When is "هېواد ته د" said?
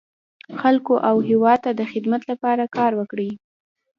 1.29-1.81